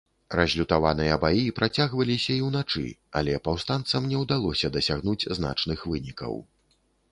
Разлютаваныя 0.37 1.17
баі 1.23 1.43
працягваліся 1.59 2.31
і 2.37 2.39
ўначы, 2.47 2.87
але 3.21 3.37
паўстанцам 3.49 4.09
не 4.15 4.25
ўдалося 4.25 4.73
дасягнуць 4.79 5.29
значных 5.39 5.87
вынікаў. 5.93 6.33